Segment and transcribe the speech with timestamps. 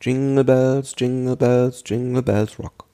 [0.00, 2.84] Jingle Bells, Jingle Bells, Jingle Bells Rock.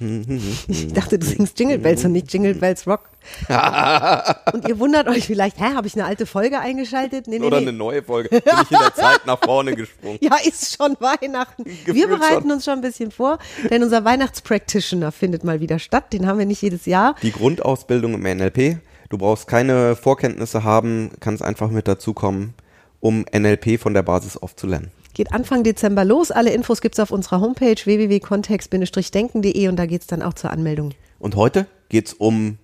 [0.00, 3.08] Ich dachte, du singst Jingle Bells und nicht Jingle Bells Rock.
[4.52, 7.26] und ihr wundert euch vielleicht, hä, habe ich eine alte Folge eingeschaltet?
[7.28, 7.68] Nee, nee, Oder nee.
[7.68, 8.28] eine neue Folge.
[8.28, 10.18] Bin ich in der Zeit nach vorne gesprungen.
[10.22, 11.64] Ja, ist schon Weihnachten.
[11.64, 12.52] wir Gefühlt bereiten schon.
[12.52, 13.38] uns schon ein bisschen vor,
[13.70, 16.12] denn unser Weihnachtspractitioner findet mal wieder statt.
[16.12, 17.14] Den haben wir nicht jedes Jahr.
[17.22, 18.78] Die Grundausbildung im NLP.
[19.10, 22.54] Du brauchst keine Vorkenntnisse haben, kannst einfach mit dazukommen,
[23.00, 24.90] um NLP von der Basis auf zu lernen.
[25.14, 26.32] Geht Anfang Dezember los.
[26.32, 30.90] Alle Infos gibt's auf unserer Homepage www.kontext-denken.de und da geht's dann auch zur Anmeldung.
[31.20, 32.58] Und heute geht's um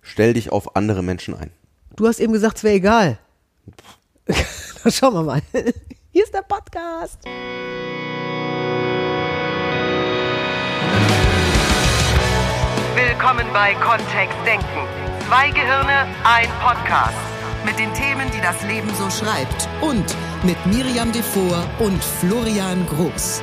[0.00, 1.50] Stell dich auf andere Menschen ein.
[1.96, 3.18] Du hast eben gesagt, es wäre egal.
[4.26, 5.40] Dann schauen wir mal.
[6.12, 7.18] Hier ist der Podcast.
[12.94, 14.66] Willkommen bei Kontext Denken.
[15.26, 17.33] Zwei Gehirne, ein Podcast.
[17.64, 19.68] Mit den Themen, die das Leben so schreibt.
[19.80, 20.04] Und
[20.44, 23.42] mit Miriam Devor und Florian Groß.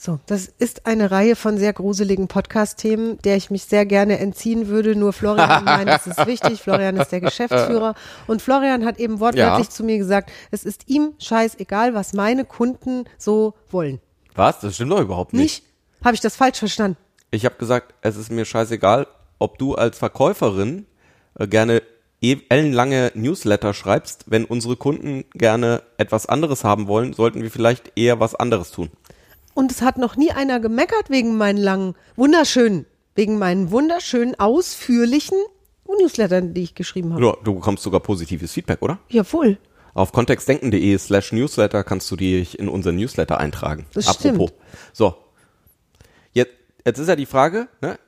[0.00, 4.68] So, das ist eine Reihe von sehr gruseligen Podcast-Themen, der ich mich sehr gerne entziehen
[4.68, 4.94] würde.
[4.94, 6.62] Nur Florian meint, es ist wichtig.
[6.62, 7.94] Florian ist der Geschäftsführer.
[8.28, 9.70] Und Florian hat eben wortwörtlich Ja.
[9.72, 14.00] zu mir gesagt, es ist ihm scheißegal, was meine Kunden so wollen.
[14.36, 14.60] Was?
[14.60, 15.42] Das stimmt doch überhaupt nicht.
[15.42, 15.64] Nicht?
[16.04, 16.96] Habe ich das falsch verstanden?
[17.32, 20.86] Ich habe gesagt, es ist mir scheißegal, ob du als Verkäuferin
[21.38, 21.82] äh, gerne
[22.20, 24.24] e- ellenlange Newsletter schreibst.
[24.26, 28.90] Wenn unsere Kunden gerne etwas anderes haben wollen, sollten wir vielleicht eher was anderes tun.
[29.54, 35.38] Und es hat noch nie einer gemeckert wegen meinen langen, wunderschönen, wegen meinen wunderschönen, ausführlichen
[36.00, 37.24] Newslettern, die ich geschrieben habe.
[37.24, 38.98] Ja, du bekommst sogar positives Feedback, oder?
[39.08, 39.58] Jawohl.
[39.94, 43.86] Auf kontextdenken.de slash Newsletter kannst du dich in unseren Newsletter eintragen.
[43.94, 44.52] Das Apropos.
[44.92, 45.16] So.
[46.32, 46.52] Jetzt,
[46.84, 47.98] jetzt ist ja die Frage, ne?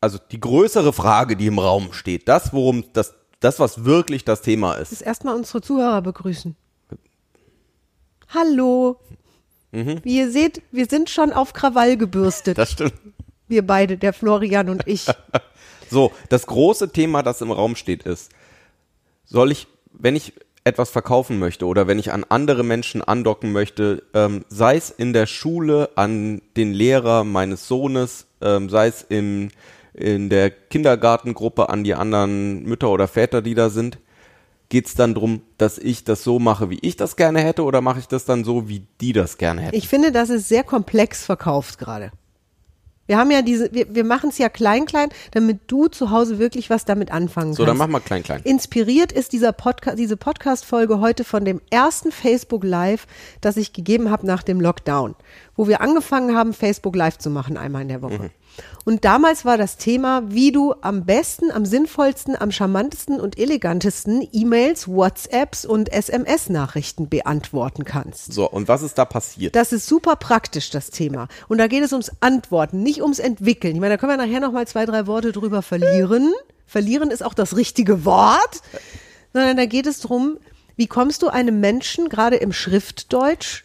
[0.00, 4.40] Also die größere Frage, die im Raum steht, das, worum das, das, was wirklich das
[4.40, 4.92] Thema ist.
[4.92, 6.56] Jetzt erstmal unsere Zuhörer begrüßen.
[8.28, 8.98] Hallo.
[9.72, 12.58] Wie ihr seht, wir sind schon auf Krawall gebürstet.
[12.58, 12.94] Das stimmt.
[13.46, 15.06] wir beide, der Florian und ich.
[15.92, 18.30] So, das große Thema, das im Raum steht, ist,
[19.24, 24.04] soll ich, wenn ich etwas verkaufen möchte oder wenn ich an andere Menschen andocken möchte,
[24.14, 29.50] ähm, sei es in der Schule, an den Lehrer meines Sohnes, ähm, sei es in,
[30.00, 33.98] in der Kindergartengruppe, an die anderen Mütter oder Väter, die da sind,
[34.68, 37.80] geht es dann drum, dass ich das so mache, wie ich das gerne hätte, oder
[37.80, 39.76] mache ich das dann so, wie die das gerne hätten?
[39.76, 42.12] Ich finde, das ist sehr komplex verkauft gerade.
[43.10, 46.38] Wir haben ja diese, wir, wir machen es ja klein, klein, damit du zu Hause
[46.38, 47.70] wirklich was damit anfangen so, kannst.
[47.70, 48.40] dann mach mal klein, klein.
[48.44, 53.08] Inspiriert ist dieser Podcast, diese Podcast-Folge heute von dem ersten Facebook Live,
[53.40, 55.16] das ich gegeben habe nach dem Lockdown,
[55.56, 58.30] wo wir angefangen haben, Facebook Live zu machen, einmal in der Woche.
[58.84, 64.26] Und damals war das Thema, wie du am besten, am sinnvollsten, am charmantesten und elegantesten
[64.32, 68.32] E-Mails, WhatsApps und SMS-Nachrichten beantworten kannst.
[68.32, 69.54] So, und was ist da passiert?
[69.54, 71.28] Das ist super praktisch, das Thema.
[71.48, 73.74] Und da geht es ums Antworten, nicht ums Entwickeln.
[73.74, 76.32] Ich meine, da können wir nachher noch mal zwei, drei Worte drüber verlieren.
[76.66, 78.62] Verlieren ist auch das richtige Wort.
[79.32, 80.38] Sondern da geht es drum,
[80.76, 83.64] wie kommst du einem Menschen, gerade im Schriftdeutsch,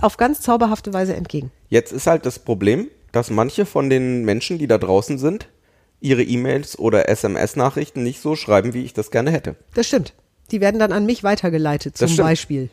[0.00, 1.50] auf ganz zauberhafte Weise entgegen?
[1.68, 5.48] Jetzt ist halt das Problem, dass manche von den Menschen, die da draußen sind,
[6.00, 9.56] ihre E-Mails oder SMS-Nachrichten nicht so schreiben, wie ich das gerne hätte.
[9.74, 10.14] Das stimmt.
[10.50, 12.16] Die werden dann an mich weitergeleitet, zum.
[12.16, 12.70] Beispiel.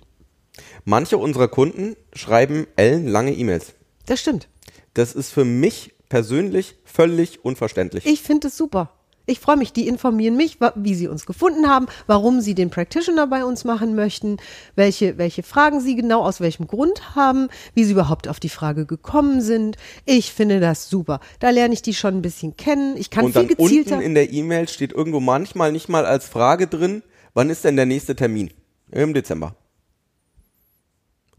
[0.83, 3.73] Manche unserer Kunden schreiben ellenlange E-Mails.
[4.05, 4.49] Das stimmt.
[4.93, 8.05] Das ist für mich persönlich völlig unverständlich.
[8.05, 8.91] Ich finde es super.
[9.29, 13.27] Ich freue mich, die informieren mich, wie sie uns gefunden haben, warum sie den Practitioner
[13.27, 14.37] bei uns machen möchten,
[14.75, 18.85] welche, welche Fragen sie genau aus welchem Grund haben, wie sie überhaupt auf die Frage
[18.87, 19.77] gekommen sind.
[20.05, 21.19] Ich finde das super.
[21.39, 22.97] Da lerne ich die schon ein bisschen kennen.
[22.97, 23.91] Ich kann Und viel dann gezielter.
[23.97, 27.03] unten in der E-Mail steht irgendwo manchmal nicht mal als Frage drin,
[27.35, 28.51] wann ist denn der nächste Termin?
[28.91, 29.55] Im Dezember.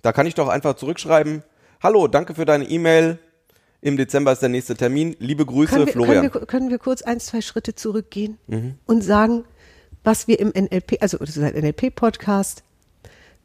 [0.02, 1.42] Da kann ich doch einfach zurückschreiben,
[1.82, 3.18] hallo, danke für deine E-Mail.
[3.82, 5.16] Im Dezember ist der nächste Termin.
[5.20, 6.30] Liebe Grüße, können, wir, Florian.
[6.30, 8.74] können, wir, können wir kurz ein, zwei Schritte zurückgehen Mhm.
[8.86, 9.44] und sagen,
[10.04, 12.62] was wir im NLP, also das ist ein NLP-Podcast,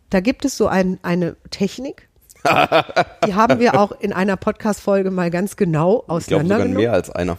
[0.10, 2.08] da gibt es so ein, eine Technik,
[3.26, 6.14] die haben wir auch in einer Podcast-Folge mal ganz genau ich glaube
[6.44, 6.78] auseinandergenommen.
[6.78, 7.38] mehr als einer.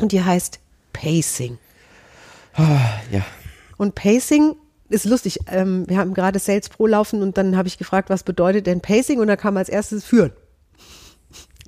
[0.00, 0.60] Und die heißt
[0.92, 1.58] Pacing.
[3.10, 3.22] Ja.
[3.78, 4.54] Und Pacing
[4.90, 5.40] ist lustig.
[5.48, 8.80] Ähm, wir haben gerade Sales Pro laufen und dann habe ich gefragt, was bedeutet denn
[8.80, 9.18] Pacing?
[9.18, 10.30] Und da kam als erstes führen.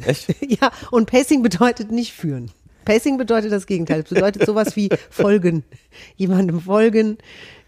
[0.04, 0.34] Echt?
[0.60, 2.50] Ja, und Pacing bedeutet nicht führen.
[2.84, 4.00] Pacing bedeutet das Gegenteil.
[4.00, 5.64] Es bedeutet sowas wie folgen.
[6.16, 7.18] Jemandem folgen.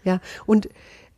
[0.03, 0.69] Ja, und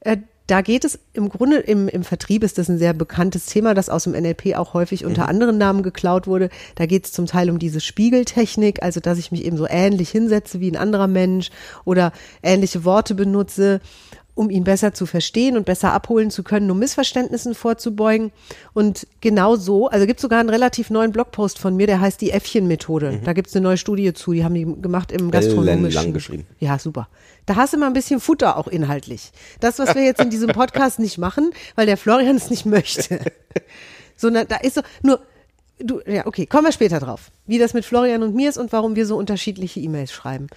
[0.01, 0.17] äh,
[0.49, 3.87] da geht es im Grunde, im, im Vertrieb ist das ein sehr bekanntes Thema, das
[3.87, 6.49] aus dem NLP auch häufig unter anderen Namen geklaut wurde.
[6.73, 10.09] Da geht es zum Teil um diese Spiegeltechnik, also dass ich mich eben so ähnlich
[10.09, 11.51] hinsetze wie ein anderer Mensch
[11.85, 12.11] oder
[12.41, 13.79] ähnliche Worte benutze
[14.39, 18.31] um ihn besser zu verstehen und besser abholen zu können, um Missverständnissen vorzubeugen.
[18.71, 22.31] Und genau so, also gibt sogar einen relativ neuen Blogpost von mir, der heißt die
[22.31, 23.19] Äffchen-Methode.
[23.25, 25.83] Da gibt's eine neue Studie zu, die haben die gemacht im gastronomischen.
[25.83, 26.47] Ellenlang geschrieben.
[26.57, 27.09] Ja, super.
[27.47, 29.33] Da hast du mal ein bisschen Futter auch inhaltlich.
[29.59, 33.19] Das, was wir jetzt in diesem Podcast nicht machen, weil der Florian es nicht möchte.
[34.15, 35.19] Sondern da ist so, nur,
[35.79, 38.71] du, ja, okay, kommen wir später drauf, wie das mit Florian und mir ist und
[38.71, 40.47] warum wir so unterschiedliche E-Mails schreiben.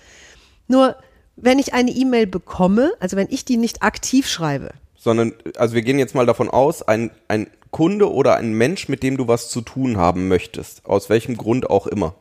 [0.68, 0.94] Nur,
[1.36, 5.82] wenn ich eine E-Mail bekomme, also wenn ich die nicht aktiv schreibe, Sondern, also wir
[5.82, 9.48] gehen jetzt mal davon aus, ein, ein Kunde oder ein Mensch, mit dem du was
[9.48, 12.14] zu tun haben möchtest, aus welchem Grund auch immer,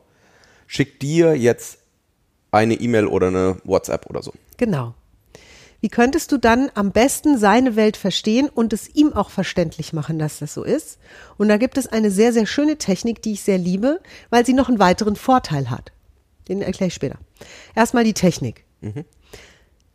[0.66, 1.78] schickt dir jetzt
[2.50, 4.32] eine E-Mail oder eine WhatsApp oder so.
[4.56, 4.94] Genau.
[5.80, 10.18] Wie könntest du dann am besten seine Welt verstehen und es ihm auch verständlich machen,
[10.18, 10.98] dass das so ist?
[11.38, 14.00] Und da gibt es eine sehr, sehr schöne Technik, die ich sehr liebe,
[14.30, 15.90] weil sie noch einen weiteren Vorteil hat.
[16.48, 17.18] Den erkläre ich später.
[17.74, 18.64] Erstmal die Technik.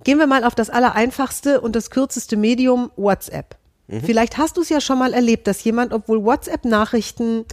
[0.04, 3.57] Gehen wir mal auf das allereinfachste und das kürzeste Medium WhatsApp.
[3.89, 7.45] Vielleicht hast du es ja schon mal erlebt, dass jemand, obwohl WhatsApp-Nachrichten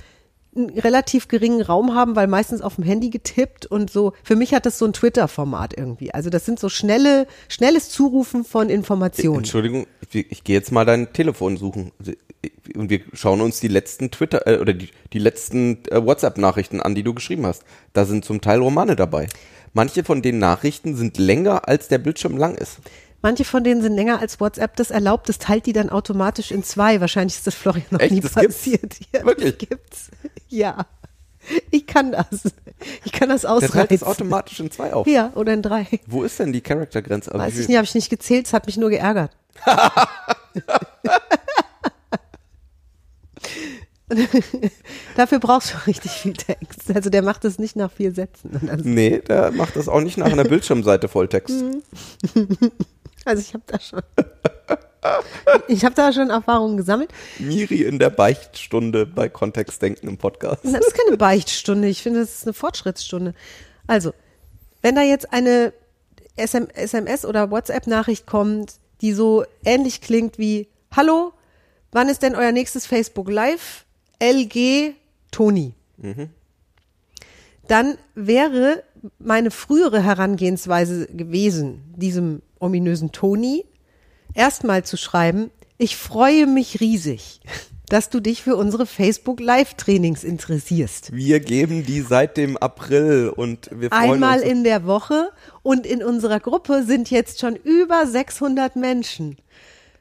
[0.56, 4.12] einen relativ geringen Raum haben, weil meistens auf dem Handy getippt und so.
[4.22, 6.12] Für mich hat das so ein Twitter-Format irgendwie.
[6.12, 9.38] Also das sind so schnelle, schnelles Zurufen von Informationen.
[9.38, 11.92] Entschuldigung, ich, ich gehe jetzt mal dein Telefon suchen
[12.76, 16.94] und wir schauen uns die letzten Twitter äh, oder die, die letzten äh, WhatsApp-Nachrichten an,
[16.94, 17.64] die du geschrieben hast.
[17.92, 19.28] Da sind zum Teil Romane dabei.
[19.74, 22.78] Manche von den Nachrichten sind länger, als der Bildschirm lang ist.
[23.22, 26.62] Manche von denen sind länger als WhatsApp das erlaubt, das teilt die dann automatisch in
[26.62, 27.00] zwei.
[27.00, 28.12] Wahrscheinlich ist das Florian noch Echt?
[28.12, 28.56] nie Das gibt's?
[28.58, 28.96] passiert.
[29.14, 29.56] Ja, Wirklich?
[29.58, 30.10] Das gibt's.
[30.48, 30.86] Ja.
[31.70, 32.26] Ich kann das.
[33.04, 33.94] Ich kann das Der teilt ausreizen.
[33.96, 35.06] es automatisch in zwei auf.
[35.06, 35.86] Ja, oder in drei.
[36.06, 37.32] Wo ist denn die Charaktergrenze?
[37.32, 39.30] Also Weiß ich nicht, habe ich nicht gezählt, es hat mich nur geärgert.
[45.16, 46.94] Dafür brauchst du richtig viel Text.
[46.94, 48.68] Also der macht das nicht nach vier Sätzen.
[48.68, 51.62] Also, Nee, der macht das auch nicht nach einer Bildschirmseite Volltext.
[51.62, 51.82] Mhm.
[53.24, 54.02] also ich habe da schon.
[55.68, 57.10] Ich habe da schon Erfahrungen gesammelt.
[57.38, 60.64] Miri in der Beichtstunde bei Kontextdenken im Podcast.
[60.64, 63.34] Das ist keine Beichtstunde, ich finde, das ist eine Fortschrittsstunde.
[63.86, 64.14] Also,
[64.80, 65.74] wenn da jetzt eine
[66.36, 71.34] SM SMS oder WhatsApp-Nachricht kommt, die so ähnlich klingt wie Hallo,
[71.92, 73.84] wann ist denn euer nächstes Facebook Live?
[74.20, 74.94] LG
[75.30, 75.74] Toni.
[77.68, 78.82] Dann wäre
[79.18, 83.64] meine frühere Herangehensweise gewesen, diesem ominösen Toni,
[84.34, 87.40] erstmal zu schreiben, ich freue mich riesig,
[87.88, 91.12] dass du dich für unsere Facebook Live-Trainings interessierst.
[91.12, 94.48] Wir geben die seit dem April und wir freuen Einmal uns.
[94.48, 95.30] in der Woche
[95.62, 99.36] und in unserer Gruppe sind jetzt schon über 600 Menschen.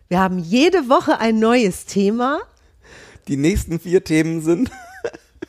[0.08, 2.40] Wir haben jede Woche ein neues Thema
[3.28, 4.72] die nächsten vier Themen sind.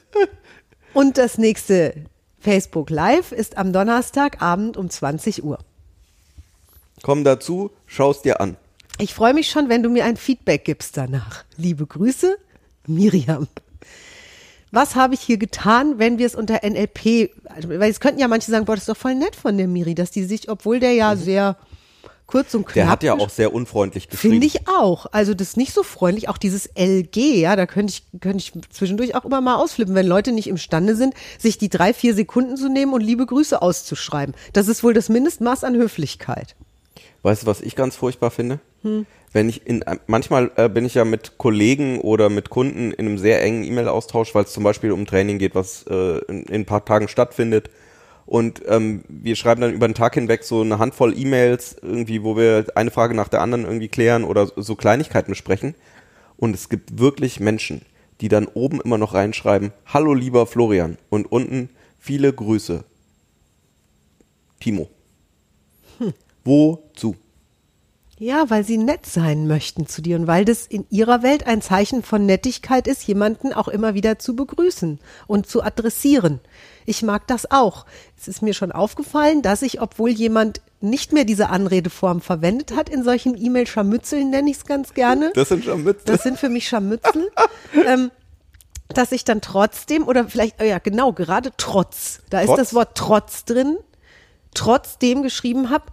[0.94, 1.94] und das nächste
[2.38, 5.59] Facebook Live ist am Donnerstagabend um 20 Uhr.
[7.03, 8.56] Komm dazu, schau's dir an.
[8.99, 11.44] Ich freue mich schon, wenn du mir ein Feedback gibst danach.
[11.56, 12.37] Liebe Grüße,
[12.87, 13.49] Miriam.
[14.71, 18.29] Was habe ich hier getan, wenn wir es unter NLP, also, weil es könnten ja
[18.29, 20.81] manche sagen, boah, das ist doch voll nett von der Miri, dass die sich, obwohl
[20.81, 21.56] der ja sehr
[22.35, 22.75] kurz und knapp.
[22.75, 24.33] Der hat ja auch sehr unfreundlich geschrieben.
[24.33, 25.07] Finde ich auch.
[25.13, 26.29] Also das ist nicht so freundlich.
[26.29, 30.07] Auch dieses LG, ja, da könnte ich, könnte ich zwischendurch auch immer mal ausflippen, wenn
[30.07, 34.35] Leute nicht imstande sind, sich die drei, vier Sekunden zu nehmen und liebe Grüße auszuschreiben.
[34.53, 36.57] Das ist wohl das Mindestmaß an Höflichkeit.
[37.23, 38.59] Weißt du, was ich ganz furchtbar finde?
[39.33, 43.19] Wenn ich in manchmal äh, bin ich ja mit Kollegen oder mit Kunden in einem
[43.19, 46.67] sehr engen E-Mail-Austausch, weil es zum Beispiel um Training geht, was äh, in, in ein
[46.67, 47.71] paar Tagen stattfindet.
[48.26, 52.37] Und ähm, wir schreiben dann über den Tag hinweg so eine Handvoll E-Mails, irgendwie, wo
[52.37, 55.75] wir eine Frage nach der anderen irgendwie klären oder so Kleinigkeiten besprechen.
[56.37, 57.83] Und es gibt wirklich Menschen,
[58.21, 62.85] die dann oben immer noch reinschreiben, Hallo lieber Florian und unten viele Grüße.
[64.61, 64.88] Timo.
[66.45, 67.16] Wozu?
[68.18, 71.61] Ja, weil sie nett sein möchten zu dir und weil das in ihrer Welt ein
[71.61, 76.40] Zeichen von Nettigkeit ist, jemanden auch immer wieder zu begrüßen und zu adressieren.
[76.87, 77.87] Ich mag das auch.
[78.16, 82.88] Es ist mir schon aufgefallen, dass ich, obwohl jemand nicht mehr diese Anredeform verwendet hat,
[82.88, 85.33] in solchen E-Mail-Scharmützeln nenne ich es ganz gerne.
[85.35, 86.09] Das sind mit.
[86.09, 87.33] Das sind für mich Scharmützel.
[87.87, 88.11] ähm,
[88.88, 92.59] dass ich dann trotzdem, oder vielleicht, oh ja, genau, gerade trotz, da ist Trotz?
[92.59, 93.78] das Wort trotz drin,
[94.52, 95.87] trotzdem geschrieben habe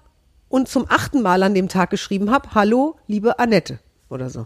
[0.51, 3.79] und zum achten Mal an dem Tag geschrieben habe, hallo, liebe Annette
[4.09, 4.45] oder so.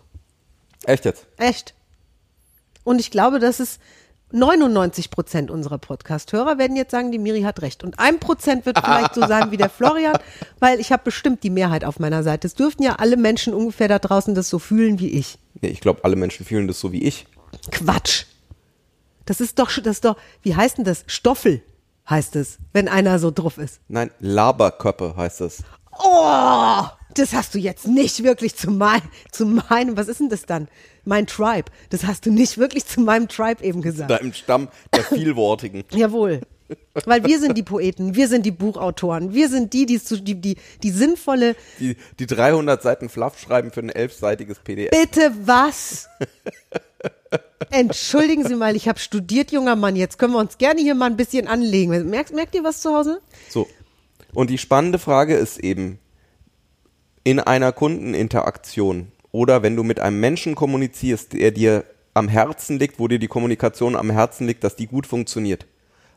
[0.86, 1.26] Echt jetzt?
[1.38, 1.74] Echt.
[2.84, 3.80] Und ich glaube, dass es
[4.32, 7.84] 99 Prozent unserer Podcast-Hörer werden jetzt sagen, die Miri hat recht.
[7.84, 10.18] Und ein Prozent wird vielleicht so sein wie der Florian,
[10.60, 12.46] weil ich habe bestimmt die Mehrheit auf meiner Seite.
[12.46, 15.40] Es dürften ja alle Menschen ungefähr da draußen das so fühlen wie ich.
[15.62, 17.26] Nee, ich glaube, alle Menschen fühlen das so wie ich.
[17.72, 18.26] Quatsch.
[19.26, 21.04] Das ist doch, das ist doch, wie heißt denn das?
[21.08, 21.64] Stoffel
[22.08, 23.80] heißt es, wenn einer so drauf ist.
[23.88, 25.64] Nein, Laberköppe heißt es.
[26.04, 26.84] Oh,
[27.14, 30.68] Das hast du jetzt nicht wirklich zu, mein, zu meinem, was ist denn das dann?
[31.06, 31.72] Mein Tribe.
[31.90, 34.10] Das hast du nicht wirklich zu meinem Tribe eben gesagt.
[34.12, 35.84] Da im Stamm der Vielwortigen.
[35.92, 36.42] Jawohl.
[37.06, 40.58] Weil wir sind die Poeten, wir sind die Buchautoren, wir sind die, die, die, die,
[40.82, 44.90] die sinnvolle, Die, die 300 Seiten Fluff schreiben für ein elfseitiges PDF.
[44.90, 46.10] bitte was?
[47.70, 51.06] Entschuldigen Sie mal, ich habe studiert, junger Mann, jetzt können wir uns gerne hier mal
[51.06, 52.10] ein bisschen anlegen.
[52.10, 53.22] Merkt, merkt ihr was zu Hause?
[53.50, 53.68] So.
[54.36, 55.98] Und die spannende Frage ist eben,
[57.24, 63.00] in einer Kundeninteraktion oder wenn du mit einem Menschen kommunizierst, der dir am Herzen liegt,
[63.00, 65.66] wo dir die Kommunikation am Herzen liegt, dass die gut funktioniert.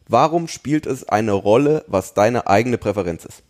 [0.06, 3.42] Warum spielt es eine Rolle, was deine eigene Präferenz ist?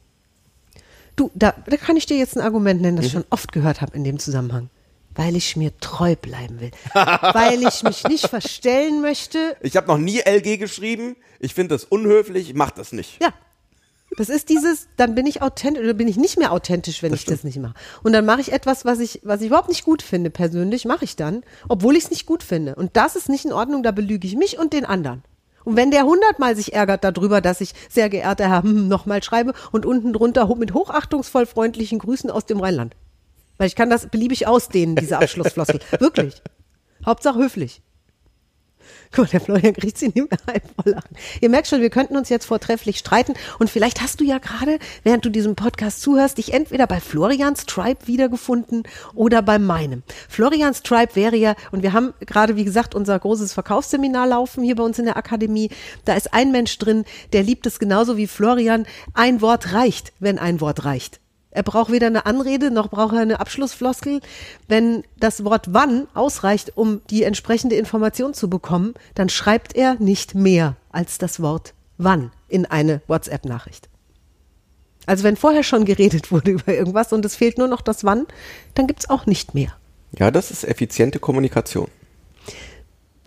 [1.16, 3.80] Du, da, da kann ich dir jetzt ein Argument nennen, das ich schon oft gehört
[3.80, 4.70] habe in dem Zusammenhang.
[5.14, 6.70] Weil ich mir treu bleiben will.
[6.92, 9.56] Weil ich mich nicht verstellen möchte.
[9.60, 11.16] Ich habe noch nie LG geschrieben.
[11.40, 12.50] Ich finde das unhöflich.
[12.50, 13.20] Ich mach das nicht.
[13.20, 13.32] Ja.
[14.16, 17.24] Das ist dieses, dann bin ich authentisch oder bin ich nicht mehr authentisch, wenn ich
[17.26, 17.74] das nicht mache.
[18.02, 21.04] Und dann mache ich etwas, was ich, was ich überhaupt nicht gut finde, persönlich, mache
[21.04, 22.74] ich dann, obwohl ich es nicht gut finde.
[22.74, 25.22] Und das ist nicht in Ordnung, da belüge ich mich und den anderen.
[25.64, 29.52] Und wenn der hundertmal sich ärgert darüber, dass ich sehr geehrter Herr hm, nochmal schreibe
[29.72, 32.96] und unten drunter mit hochachtungsvoll freundlichen Grüßen aus dem Rheinland.
[33.58, 35.80] Weil ich kann das beliebig ausdehnen, diese Abschlussfloskel.
[35.98, 36.42] Wirklich.
[37.04, 37.82] Hauptsache höflich.
[39.12, 41.16] Guck mal, der Florian kriegt sie nicht mehr halb vor Lachen.
[41.40, 43.35] Ihr merkt schon, wir könnten uns jetzt vortrefflich streiten.
[43.59, 47.66] Und vielleicht hast du ja gerade, während du diesem Podcast zuhörst, dich entweder bei Florians
[47.66, 48.83] Tribe wiedergefunden
[49.14, 50.02] oder bei meinem.
[50.28, 54.76] Florians Tribe wäre ja, und wir haben gerade, wie gesagt, unser großes Verkaufsseminar laufen hier
[54.76, 55.71] bei uns in der Akademie.
[56.04, 58.87] Da ist ein Mensch drin, der liebt es genauso wie Florian.
[59.14, 61.21] Ein Wort reicht, wenn ein Wort reicht.
[61.50, 64.20] Er braucht weder eine Anrede noch braucht er eine Abschlussfloskel.
[64.68, 70.34] Wenn das Wort wann ausreicht, um die entsprechende Information zu bekommen, dann schreibt er nicht
[70.34, 73.88] mehr als das Wort wann in eine WhatsApp-Nachricht.
[75.06, 78.26] Also wenn vorher schon geredet wurde über irgendwas und es fehlt nur noch das wann,
[78.74, 79.72] dann gibt's auch nicht mehr.
[80.18, 81.88] Ja, das ist effiziente Kommunikation.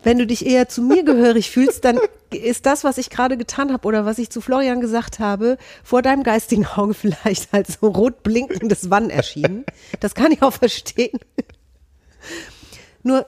[0.03, 1.99] Wenn du dich eher zu mir gehörig fühlst, dann
[2.31, 6.01] ist das, was ich gerade getan habe oder was ich zu Florian gesagt habe, vor
[6.01, 9.65] deinem geistigen Auge vielleicht als so rot blinkendes Wann erschienen.
[9.99, 11.19] Das kann ich auch verstehen.
[13.03, 13.25] Nur,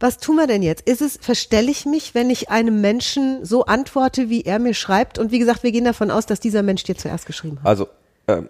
[0.00, 0.88] was tun wir denn jetzt?
[0.88, 5.18] Ist es, verstelle ich mich, wenn ich einem Menschen so antworte, wie er mir schreibt?
[5.18, 7.66] Und wie gesagt, wir gehen davon aus, dass dieser Mensch dir zuerst geschrieben hat.
[7.66, 7.88] Also,
[8.28, 8.48] ähm,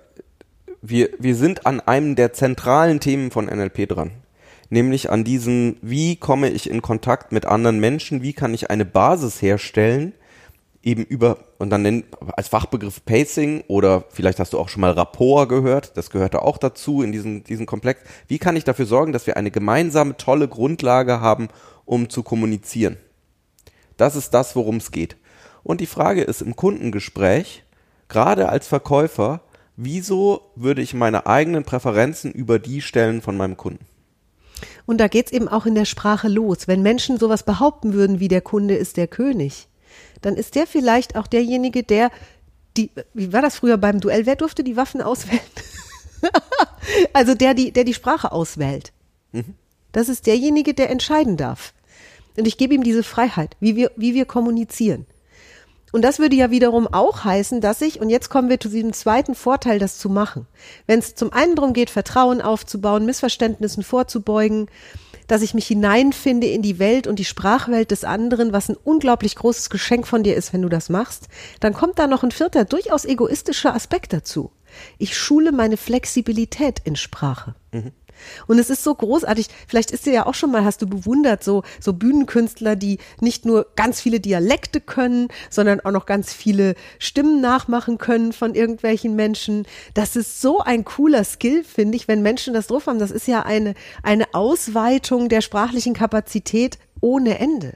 [0.83, 4.13] wir, wir sind an einem der zentralen Themen von NLP dran.
[4.71, 8.85] Nämlich an diesem, wie komme ich in Kontakt mit anderen Menschen, wie kann ich eine
[8.85, 10.13] Basis herstellen,
[10.83, 12.05] eben über, und dann nennen,
[12.37, 16.39] als Fachbegriff Pacing oder vielleicht hast du auch schon mal Rapport gehört, das gehört da
[16.39, 18.01] auch dazu in diesem, diesem Komplex.
[18.27, 21.49] Wie kann ich dafür sorgen, dass wir eine gemeinsame, tolle Grundlage haben,
[21.85, 22.97] um zu kommunizieren?
[23.97, 25.17] Das ist das, worum es geht.
[25.65, 27.65] Und die Frage ist im Kundengespräch,
[28.09, 29.41] gerade als Verkäufer,
[29.77, 33.85] wieso würde ich meine eigenen Präferenzen über die stellen von meinem Kunden?
[34.89, 36.67] Und da geht's eben auch in der Sprache los.
[36.67, 39.69] Wenn Menschen sowas behaupten würden, wie der Kunde ist der König,
[40.23, 42.11] dann ist der vielleicht auch derjenige, der
[42.75, 44.25] die, wie war das früher beim Duell?
[44.25, 45.43] Wer durfte die Waffen auswählen?
[47.13, 48.95] also der, die, der die Sprache auswählt.
[49.93, 51.75] Das ist derjenige, der entscheiden darf.
[52.39, 55.05] Und ich gebe ihm diese Freiheit, wie wir, wie wir kommunizieren.
[55.93, 58.93] Und das würde ja wiederum auch heißen, dass ich, und jetzt kommen wir zu diesem
[58.93, 60.47] zweiten Vorteil, das zu machen.
[60.87, 64.69] Wenn es zum einen darum geht, Vertrauen aufzubauen, Missverständnissen vorzubeugen,
[65.29, 69.37] dass ich mich hineinfinde in die Welt und die Sprachwelt des anderen, was ein unglaublich
[69.37, 71.29] großes Geschenk von dir ist, wenn du das machst,
[71.61, 74.51] dann kommt da noch ein vierter, durchaus egoistischer Aspekt dazu.
[74.99, 77.55] Ich schule meine Flexibilität in Sprache.
[78.47, 79.49] Und es ist so großartig.
[79.67, 83.45] Vielleicht ist dir ja auch schon mal, hast du bewundert, so, so Bühnenkünstler, die nicht
[83.45, 89.15] nur ganz viele Dialekte können, sondern auch noch ganz viele Stimmen nachmachen können von irgendwelchen
[89.17, 89.67] Menschen.
[89.95, 92.99] Das ist so ein cooler Skill, finde ich, wenn Menschen das drauf haben.
[92.99, 97.75] Das ist ja eine, eine Ausweitung der sprachlichen Kapazität ohne Ende.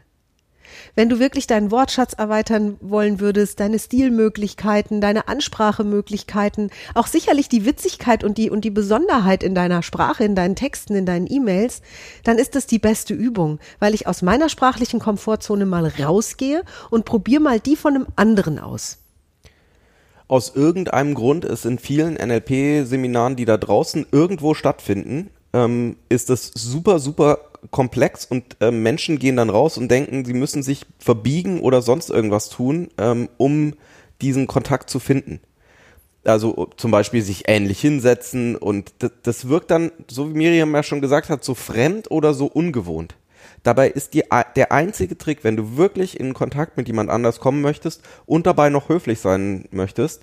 [0.95, 7.65] Wenn du wirklich deinen Wortschatz erweitern wollen würdest, deine Stilmöglichkeiten, deine Ansprachemöglichkeiten, auch sicherlich die
[7.65, 11.83] Witzigkeit und die, und die Besonderheit in deiner Sprache, in deinen Texten, in deinen E-Mails,
[12.25, 17.05] dann ist das die beste Übung, weil ich aus meiner sprachlichen Komfortzone mal rausgehe und
[17.05, 18.99] probiere mal die von einem anderen aus.
[20.29, 26.51] Aus irgendeinem Grund ist in vielen NLP-Seminaren, die da draußen irgendwo stattfinden, ähm, ist das
[26.55, 27.39] super, super
[27.71, 32.11] komplex und äh, Menschen gehen dann raus und denken, sie müssen sich verbiegen oder sonst
[32.11, 33.75] irgendwas tun, ähm, um
[34.21, 35.41] diesen Kontakt zu finden.
[36.25, 40.83] Also zum Beispiel sich ähnlich hinsetzen und das, das wirkt dann, so wie Miriam ja
[40.83, 43.17] schon gesagt hat, so fremd oder so ungewohnt.
[43.65, 44.25] Dabei ist die,
[44.57, 48.71] der einzige Trick, wenn du wirklich in Kontakt mit jemand anders kommen möchtest und dabei
[48.71, 50.23] noch höflich sein möchtest,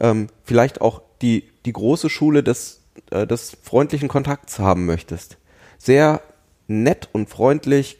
[0.00, 2.79] ähm, vielleicht auch die, die große Schule des
[3.10, 5.38] äh, des freundlichen Kontakts haben möchtest,
[5.78, 6.22] sehr
[6.66, 7.98] nett und freundlich,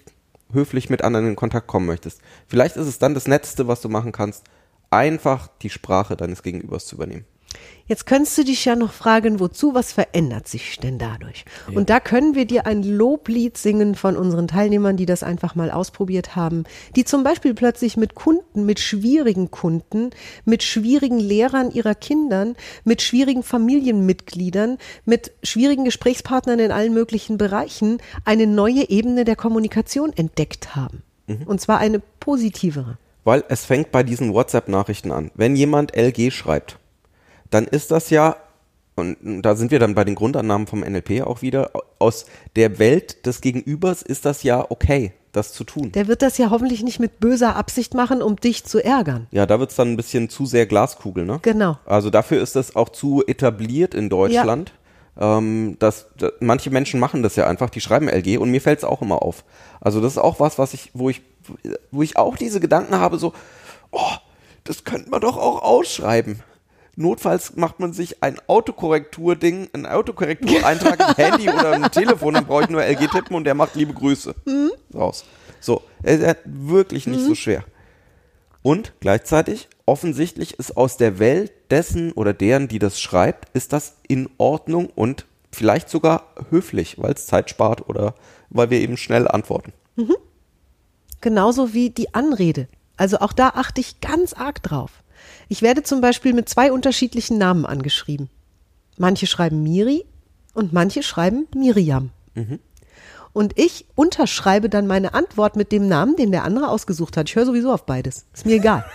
[0.52, 3.88] höflich mit anderen in Kontakt kommen möchtest, vielleicht ist es dann das Netteste, was du
[3.88, 4.44] machen kannst,
[4.90, 7.24] einfach die Sprache deines Gegenübers zu übernehmen.
[7.86, 11.44] Jetzt könntest du dich ja noch fragen, wozu, was verändert sich denn dadurch?
[11.74, 15.72] Und da können wir dir ein Loblied singen von unseren Teilnehmern, die das einfach mal
[15.72, 16.62] ausprobiert haben,
[16.94, 20.10] die zum Beispiel plötzlich mit Kunden, mit schwierigen Kunden,
[20.44, 22.54] mit schwierigen Lehrern ihrer Kindern,
[22.84, 30.12] mit schwierigen Familienmitgliedern, mit schwierigen Gesprächspartnern in allen möglichen Bereichen eine neue Ebene der Kommunikation
[30.12, 31.02] entdeckt haben.
[31.46, 32.98] Und zwar eine positivere.
[33.24, 35.30] Weil es fängt bei diesen WhatsApp-Nachrichten an.
[35.34, 36.78] Wenn jemand LG schreibt,
[37.50, 38.36] dann ist das ja,
[38.96, 42.26] und da sind wir dann bei den Grundannahmen vom NLP auch wieder, aus
[42.56, 45.92] der Welt des Gegenübers ist das ja okay, das zu tun.
[45.92, 49.26] Der wird das ja hoffentlich nicht mit böser Absicht machen, um dich zu ärgern.
[49.30, 51.38] Ja, da wird's dann ein bisschen zu sehr Glaskugel, ne?
[51.42, 51.78] Genau.
[51.86, 54.72] Also dafür ist das auch zu etabliert in Deutschland.
[55.18, 58.84] Ähm, dass, da, manche Menschen machen das ja einfach, die schreiben LG und mir fällt's
[58.84, 59.44] auch immer auf.
[59.80, 61.20] Also das ist auch was, was ich, wo ich,
[61.90, 63.34] wo ich auch diese Gedanken habe, so,
[63.90, 64.12] oh,
[64.64, 66.42] das könnte man doch auch ausschreiben.
[67.00, 72.64] Notfalls macht man sich ein Autokorrekturding, ein Autokorrektureintrag im Handy oder im Telefon, dann brauche
[72.64, 74.34] ich nur LG tippen und der macht liebe Grüße
[74.94, 75.24] raus.
[75.60, 77.64] So, er hat wirklich nicht so schwer.
[78.60, 83.96] Und gleichzeitig, offensichtlich ist aus der Welt dessen oder deren, die das schreibt, ist das
[84.06, 88.14] in Ordnung und vielleicht sogar höflich, weil es Zeit spart oder
[88.50, 89.72] weil wir eben schnell antworten.
[91.22, 92.68] Genauso wie die Anrede.
[92.98, 95.02] Also auch da achte ich ganz arg drauf.
[95.50, 98.30] Ich werde zum Beispiel mit zwei unterschiedlichen Namen angeschrieben.
[98.96, 100.06] Manche schreiben Miri
[100.54, 102.10] und manche schreiben Miriam.
[103.32, 107.28] Und ich unterschreibe dann meine Antwort mit dem Namen, den der andere ausgesucht hat.
[107.28, 108.26] Ich höre sowieso auf beides.
[108.32, 108.86] Ist mir egal.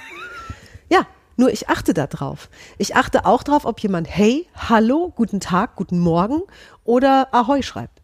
[0.87, 2.47] Ja, nur ich achte da drauf.
[2.77, 6.43] Ich achte auch drauf, ob jemand Hey, Hallo, guten Tag, guten Morgen
[6.83, 8.01] oder Ahoi schreibt.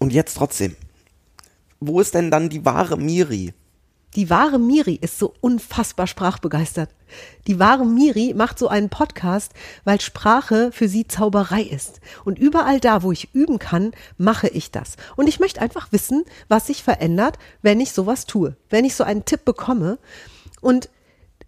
[0.00, 0.76] Und jetzt trotzdem,
[1.78, 3.54] wo ist denn dann die wahre Miri?
[4.16, 6.90] Die wahre Miri ist so unfassbar sprachbegeistert.
[7.46, 9.52] Die wahre Miri macht so einen Podcast,
[9.84, 12.00] weil Sprache für sie Zauberei ist.
[12.24, 14.96] Und überall da, wo ich üben kann, mache ich das.
[15.16, 18.56] Und ich möchte einfach wissen, was sich verändert, wenn ich sowas tue.
[18.70, 19.98] Wenn ich so einen Tipp bekomme.
[20.60, 20.88] Und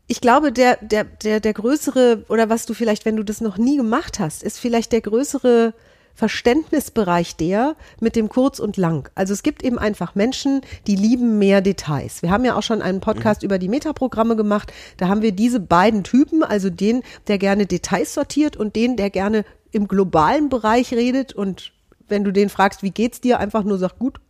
[0.09, 3.59] ich glaube, der, der, der, der größere, oder was du vielleicht, wenn du das noch
[3.59, 5.73] nie gemacht hast, ist vielleicht der größere
[6.17, 9.09] Verständnisbereich der mit dem Kurz und Lang.
[9.15, 12.23] Also es gibt eben einfach Menschen, die lieben mehr Details.
[12.23, 14.73] Wir haben ja auch schon einen Podcast über die Metaprogramme gemacht.
[14.97, 19.11] Da haben wir diese beiden Typen, also den, der gerne Details sortiert und den, der
[19.11, 21.73] gerne im globalen Bereich redet und
[22.09, 24.21] wenn du den fragst, wie geht's dir, einfach nur sagt gut.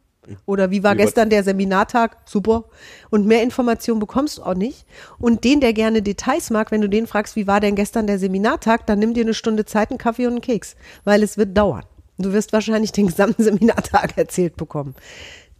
[0.46, 2.16] Oder wie war Wie war- gestern der Seminartag?
[2.24, 2.64] Super.
[3.10, 4.84] Und mehr Informationen bekommst du auch nicht.
[5.18, 8.18] Und den, der gerne Details mag, wenn du den fragst, wie war denn gestern der
[8.18, 10.76] Seminartag, dann nimm dir eine Stunde Zeit, einen Kaffee und einen Keks.
[11.04, 11.84] Weil es wird dauern.
[12.18, 14.94] Du wirst wahrscheinlich den gesamten Seminartag erzählt bekommen.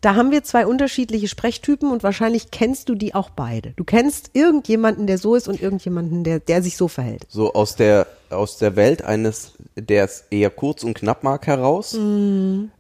[0.03, 3.73] Da haben wir zwei unterschiedliche Sprechtypen und wahrscheinlich kennst du die auch beide.
[3.77, 7.25] Du kennst irgendjemanden, der so ist und irgendjemanden, der, der sich so verhält.
[7.29, 11.95] So aus der, aus der Welt eines, der es eher kurz und knapp mag, heraus.
[11.95, 12.71] Ähm,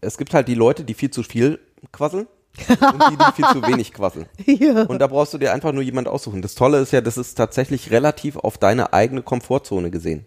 [0.00, 1.58] es gibt halt die Leute, die viel zu viel
[1.92, 2.26] quasseln
[2.68, 4.26] und die, die viel zu wenig quasseln.
[4.46, 4.82] Ja.
[4.82, 6.42] Und da brauchst du dir einfach nur jemand aussuchen.
[6.42, 10.24] Das Tolle ist ja, das ist tatsächlich relativ auf deine eigene Komfortzone gesehen.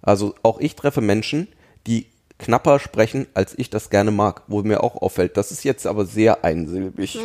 [0.00, 1.48] Also auch ich treffe Menschen,
[1.86, 2.06] die
[2.38, 6.06] knapper sprechen, als ich das gerne mag, wo mir auch auffällt, das ist jetzt aber
[6.06, 7.18] sehr einsilbig.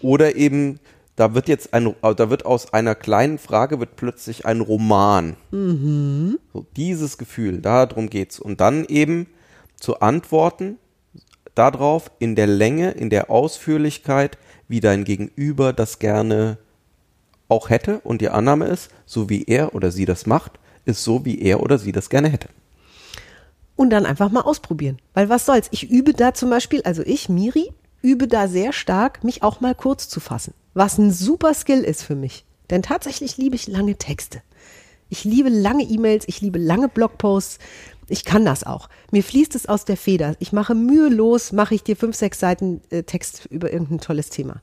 [0.00, 0.80] Oder eben,
[1.16, 5.36] da wird jetzt ein, da wird aus einer kleinen Frage wird plötzlich ein Roman.
[6.52, 8.40] So, dieses Gefühl, darum geht's.
[8.40, 9.26] Und dann eben
[9.76, 10.78] zu antworten
[11.54, 16.58] darauf in der Länge, in der Ausführlichkeit, wie dein Gegenüber das gerne
[17.48, 18.00] auch hätte.
[18.00, 21.60] Und die Annahme ist, so wie er oder sie das macht, ist so, wie er
[21.62, 22.48] oder sie das gerne hätte.
[23.76, 24.98] und dann einfach mal ausprobieren.
[25.14, 25.68] Weil was soll's?
[25.70, 29.74] Ich übe da zum Beispiel, also ich, Miri, übe da sehr stark, mich auch mal
[29.74, 30.54] kurz zu fassen.
[30.74, 32.44] Was ein super Skill ist für mich.
[32.70, 34.42] Denn tatsächlich liebe ich lange Texte.
[35.08, 37.58] Ich liebe lange E-Mails, ich liebe lange Blogposts.
[38.08, 38.88] Ich kann das auch.
[39.10, 40.36] Mir fließt es aus der Feder.
[40.38, 44.62] Ich mache mühelos, mache ich dir fünf, sechs Seiten äh, Text über irgendein tolles Thema.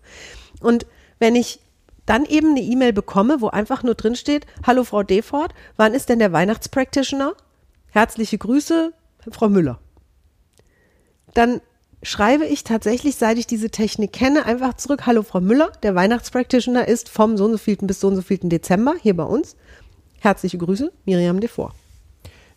[0.62, 0.86] Und
[1.19, 1.60] wenn ich
[2.06, 6.10] dann eben eine E-Mail bekomme, wo einfach nur drin steht, hallo Frau Defort, wann ist
[6.10, 7.34] denn der Weihnachtspractitioner?
[7.91, 8.93] Herzliche Grüße,
[9.32, 9.79] Frau Müller.
[11.34, 11.62] Dann
[12.01, 16.88] schreibe ich tatsächlich, seit ich diese Technik kenne, einfach zurück, hallo Frau Müller, der Weihnachtspractitioner
[16.88, 19.56] ist vom so und so vielten bis so und so vielten Dezember hier bei uns.
[20.19, 21.73] Herzliche Grüße, Miriam Devor.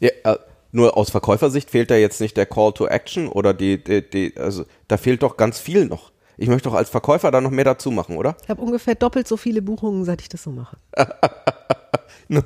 [0.01, 0.37] Ja, äh,
[0.73, 4.37] nur aus Verkäufersicht fehlt da jetzt nicht der Call to Action oder die, die, die,
[4.37, 6.13] also da fehlt doch ganz viel noch.
[6.37, 8.37] Ich möchte doch als Verkäufer da noch mehr dazu machen, oder?
[8.43, 10.77] Ich habe ungefähr doppelt so viele Buchungen, seit ich das so mache.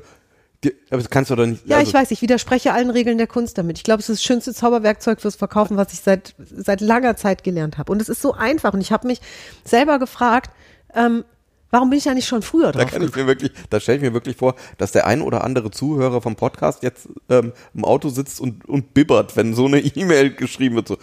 [0.62, 1.66] Die, aber das kannst du doch nicht.
[1.66, 3.78] Ja, also, ich weiß, ich widerspreche allen Regeln der Kunst damit.
[3.78, 7.44] Ich glaube, es ist das schönste Zauberwerkzeug fürs Verkaufen, was ich seit, seit langer Zeit
[7.44, 7.90] gelernt habe.
[7.90, 8.74] Und es ist so einfach.
[8.74, 9.20] Und ich habe mich
[9.64, 10.50] selber gefragt,
[10.94, 11.24] ähm,
[11.70, 13.98] warum bin ich ja nicht schon früher Da drauf kann ich mir wirklich, da stelle
[13.98, 17.84] ich mir wirklich vor, dass der ein oder andere Zuhörer vom Podcast jetzt ähm, im
[17.84, 20.88] Auto sitzt und, und bibbert, wenn so eine E-Mail geschrieben wird.
[20.88, 20.98] So,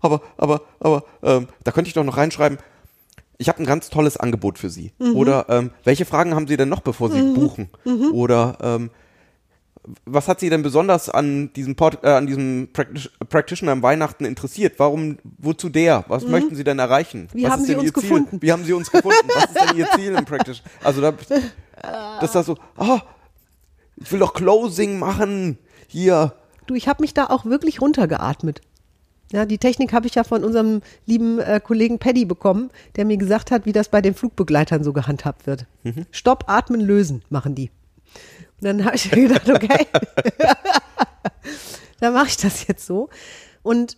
[0.00, 2.58] aber, aber, aber, ähm, da könnte ich doch noch reinschreiben.
[3.40, 4.92] Ich habe ein ganz tolles Angebot für Sie.
[4.98, 7.70] Oder ähm, welche Fragen haben Sie denn noch, bevor Sie buchen?
[8.12, 8.90] Oder ähm,
[10.04, 14.24] was hat Sie denn besonders an diesem, Pod, äh, an diesem Practice- Practitioner am Weihnachten
[14.24, 14.74] interessiert?
[14.78, 16.04] Warum, wozu der?
[16.08, 17.28] Was möchten Sie denn erreichen?
[17.32, 18.02] Wie was haben ist Sie denn uns Ihr Ziel?
[18.02, 18.38] gefunden?
[18.42, 19.28] Wie haben Sie uns gefunden?
[19.34, 20.62] Was ist denn Ihr Ziel im Practice?
[20.82, 21.12] Also da,
[22.20, 23.00] das da so, ah,
[23.96, 25.58] ich will doch Closing machen.
[25.86, 26.34] Hier.
[26.66, 28.60] Du, ich habe mich da auch wirklich runtergeatmet.
[29.32, 33.16] Ja, die Technik habe ich ja von unserem lieben äh, Kollegen Paddy bekommen, der mir
[33.18, 35.66] gesagt hat, wie das bei den Flugbegleitern so gehandhabt wird.
[36.10, 37.70] Stopp, atmen, lösen machen die.
[38.60, 39.86] Dann habe ich mir gedacht, okay,
[42.00, 43.08] dann mache ich das jetzt so.
[43.62, 43.96] Und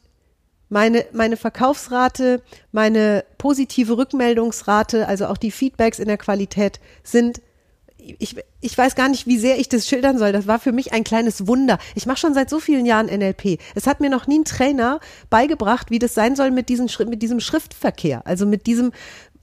[0.69, 2.43] meine, meine Verkaufsrate,
[2.73, 7.41] meine positive Rückmeldungsrate, also auch die Feedbacks in der Qualität sind,
[8.19, 10.33] ich, ich weiß gar nicht, wie sehr ich das schildern soll.
[10.33, 11.79] Das war für mich ein kleines Wunder.
[11.95, 13.59] Ich mache schon seit so vielen Jahren NLP.
[13.75, 17.23] Es hat mir noch nie ein Trainer beigebracht, wie das sein soll mit, diesen, mit
[17.23, 18.93] diesem Schriftverkehr, also mit diesem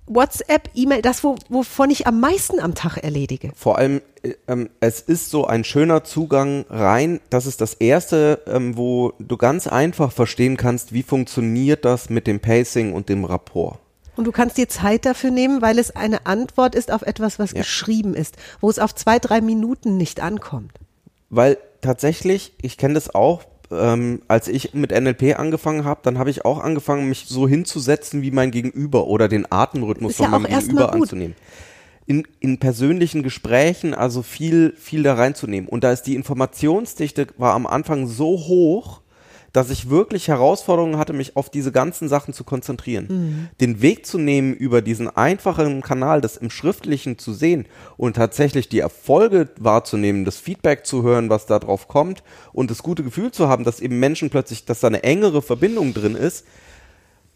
[0.08, 3.52] WhatsApp, E-Mail, das, wo, wovon ich am meisten am Tag erledige.
[3.56, 7.20] Vor allem, äh, ähm, es ist so ein schöner Zugang rein.
[7.30, 12.26] Das ist das erste, ähm, wo du ganz einfach verstehen kannst, wie funktioniert das mit
[12.28, 13.80] dem Pacing und dem Rapport.
[14.16, 17.52] Und du kannst dir Zeit dafür nehmen, weil es eine Antwort ist auf etwas, was
[17.52, 17.60] Ja.
[17.60, 20.72] geschrieben ist, wo es auf zwei, drei Minuten nicht ankommt.
[21.30, 26.30] Weil tatsächlich, ich kenne das auch, ähm, als ich mit NLP angefangen habe, dann habe
[26.30, 30.40] ich auch angefangen, mich so hinzusetzen wie mein Gegenüber oder den Atemrhythmus Ist von ja
[30.40, 31.36] meinem Gegenüber anzunehmen.
[32.06, 35.68] In, in persönlichen Gesprächen also viel, viel da reinzunehmen.
[35.68, 39.02] Und da ist die Informationsdichte war am Anfang so hoch,
[39.58, 43.08] dass ich wirklich Herausforderungen hatte, mich auf diese ganzen Sachen zu konzentrieren.
[43.10, 43.50] Mhm.
[43.60, 47.66] Den Weg zu nehmen, über diesen einfachen Kanal, das im Schriftlichen zu sehen
[47.98, 52.22] und tatsächlich die Erfolge wahrzunehmen, das Feedback zu hören, was da drauf kommt
[52.54, 55.96] und das gute Gefühl zu haben, dass eben Menschen plötzlich, dass da eine engere Verbindung
[55.96, 56.46] drin ist,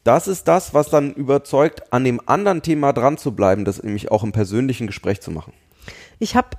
[0.04, 4.12] das ist das, was dann überzeugt, an dem anderen Thema dran zu bleiben, das nämlich
[4.12, 5.54] auch im persönlichen Gespräch zu machen.
[6.20, 6.50] Ich habe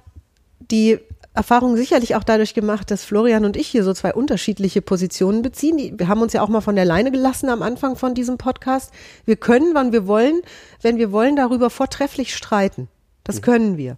[0.59, 0.99] die
[1.35, 5.79] Erfahrung sicherlich auch dadurch gemacht, dass Florian und ich hier so zwei unterschiedliche Positionen beziehen.
[5.79, 8.37] Die, wir haben uns ja auch mal von der Leine gelassen am Anfang von diesem
[8.37, 8.93] Podcast.
[9.25, 10.43] Wir können, wann wir wollen,
[10.83, 12.89] wenn wir wollen, darüber vortrefflich streiten.
[13.25, 13.97] Das können wir.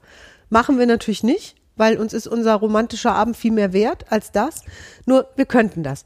[0.48, 4.62] Machen wir natürlich nicht, weil uns ist unser romantischer Abend viel mehr wert als das.
[5.06, 6.04] Nur wir könnten das.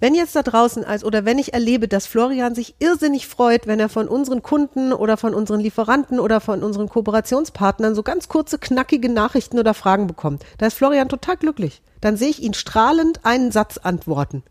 [0.00, 3.80] Wenn jetzt da draußen als oder wenn ich erlebe, dass Florian sich irrsinnig freut, wenn
[3.80, 8.58] er von unseren Kunden oder von unseren Lieferanten oder von unseren Kooperationspartnern so ganz kurze,
[8.58, 11.82] knackige Nachrichten oder Fragen bekommt, da ist Florian total glücklich.
[12.00, 14.44] Dann sehe ich ihn strahlend einen Satz antworten.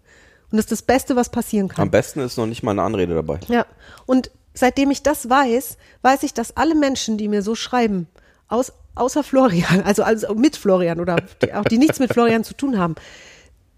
[0.52, 1.84] Und das ist das Beste, was passieren kann.
[1.84, 3.40] Am besten ist noch nicht mal eine Anrede dabei.
[3.48, 3.66] Ja,
[4.06, 8.08] und seitdem ich das weiß, weiß ich, dass alle Menschen, die mir so schreiben,
[8.50, 12.54] aus, außer Florian, also, also mit Florian oder die, auch die nichts mit Florian zu
[12.54, 12.96] tun haben,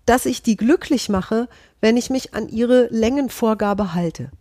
[0.10, 1.48] dass ich die glücklich mache,
[1.82, 4.32] wenn ich mich an ihre Längenvorgabe halte.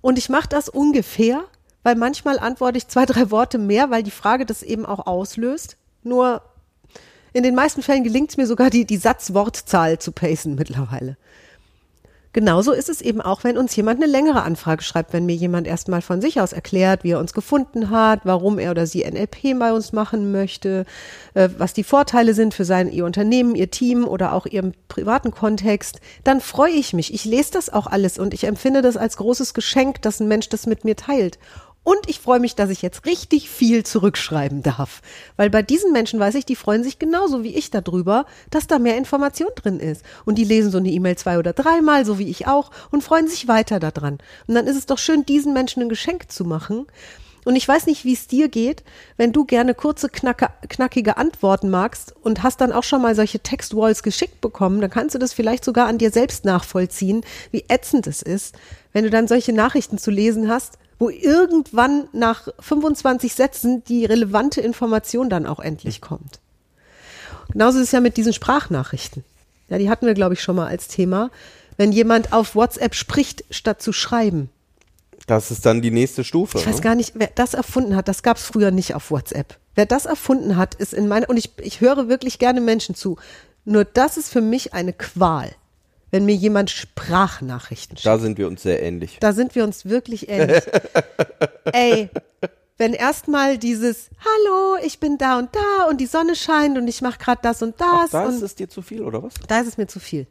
[0.00, 1.42] Und ich mache das ungefähr,
[1.82, 5.76] weil manchmal antworte ich zwei, drei Worte mehr, weil die Frage das eben auch auslöst.
[6.04, 6.42] Nur
[7.32, 11.16] in den meisten Fällen gelingt es mir sogar, die, die Satzwortzahl zu pacen mittlerweile.
[12.34, 15.68] Genauso ist es eben auch, wenn uns jemand eine längere Anfrage schreibt, wenn mir jemand
[15.68, 19.56] erstmal von sich aus erklärt, wie er uns gefunden hat, warum er oder sie NLP
[19.56, 20.84] bei uns machen möchte,
[21.34, 25.30] äh, was die Vorteile sind für sein ihr Unternehmen, ihr Team oder auch ihren privaten
[25.30, 27.14] Kontext, dann freue ich mich.
[27.14, 30.48] Ich lese das auch alles und ich empfinde das als großes Geschenk, dass ein Mensch
[30.48, 31.38] das mit mir teilt.
[31.84, 35.02] Und ich freue mich, dass ich jetzt richtig viel zurückschreiben darf.
[35.36, 38.78] Weil bei diesen Menschen weiß ich, die freuen sich genauso wie ich darüber, dass da
[38.78, 40.02] mehr Information drin ist.
[40.24, 43.28] Und die lesen so eine E-Mail zwei oder dreimal, so wie ich auch, und freuen
[43.28, 44.18] sich weiter daran.
[44.46, 46.86] Und dann ist es doch schön, diesen Menschen ein Geschenk zu machen.
[47.44, 48.82] Und ich weiß nicht, wie es dir geht,
[49.18, 53.40] wenn du gerne kurze, knacke, knackige Antworten magst und hast dann auch schon mal solche
[53.40, 58.06] Textwalls geschickt bekommen, dann kannst du das vielleicht sogar an dir selbst nachvollziehen, wie ätzend
[58.06, 58.56] es ist,
[58.94, 64.60] wenn du dann solche Nachrichten zu lesen hast, wo irgendwann nach 25 Sätzen die relevante
[64.60, 66.40] Information dann auch endlich kommt.
[67.52, 69.24] Genauso ist es ja mit diesen Sprachnachrichten.
[69.68, 71.30] Ja, die hatten wir, glaube ich, schon mal als Thema.
[71.76, 74.50] Wenn jemand auf WhatsApp spricht, statt zu schreiben.
[75.26, 76.58] Das ist dann die nächste Stufe.
[76.58, 76.82] Ich weiß ne?
[76.82, 78.08] gar nicht, wer das erfunden hat.
[78.08, 79.58] Das gab es früher nicht auf WhatsApp.
[79.74, 83.16] Wer das erfunden hat, ist in meiner, und ich, ich höre wirklich gerne Menschen zu.
[83.64, 85.50] Nur das ist für mich eine Qual,
[86.14, 88.06] wenn mir jemand Sprachnachrichten schickt.
[88.06, 89.18] Da sind wir uns sehr ähnlich.
[89.18, 90.62] Da sind wir uns wirklich ähnlich.
[91.72, 92.08] Ey,
[92.78, 97.02] wenn erstmal dieses Hallo, ich bin da und da und die Sonne scheint und ich
[97.02, 99.34] mache gerade das und das da und ist es dir zu viel, oder was?
[99.48, 100.28] da ist es mir zu viel.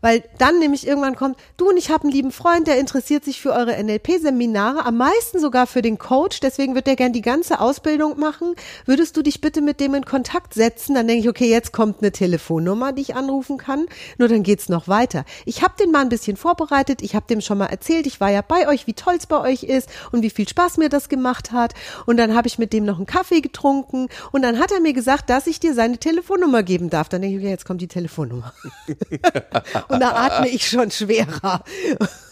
[0.00, 3.40] Weil dann nämlich irgendwann kommt, du und ich habe einen lieben Freund, der interessiert sich
[3.40, 7.60] für eure NLP-Seminare, am meisten sogar für den Coach, deswegen wird der gern die ganze
[7.60, 8.54] Ausbildung machen.
[8.84, 10.94] Würdest du dich bitte mit dem in Kontakt setzen?
[10.94, 13.86] Dann denke ich, okay, jetzt kommt eine Telefonnummer, die ich anrufen kann.
[14.18, 15.24] Nur dann geht's noch weiter.
[15.44, 18.30] Ich habe den mal ein bisschen vorbereitet, ich habe dem schon mal erzählt, ich war
[18.30, 21.52] ja bei euch, wie toll's bei euch ist und wie viel Spaß mir das gemacht
[21.52, 21.74] hat.
[22.04, 24.92] Und dann habe ich mit dem noch einen Kaffee getrunken und dann hat er mir
[24.92, 27.08] gesagt, dass ich dir seine Telefonnummer geben darf.
[27.08, 28.52] Dann denke ich, okay, jetzt kommt die Telefonnummer.
[29.88, 31.62] Und da atme ich schon schwerer.